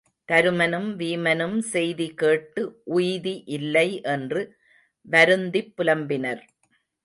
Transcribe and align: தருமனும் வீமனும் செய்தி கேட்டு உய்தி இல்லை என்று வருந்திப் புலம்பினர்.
தருமனும் 0.29 0.87
வீமனும் 0.95 1.59
செய்தி 1.73 2.13
கேட்டு 2.13 2.63
உய்தி 2.93 3.43
இல்லை 3.49 3.87
என்று 4.07 4.41
வருந்திப் 5.05 5.73
புலம்பினர். 5.77 6.43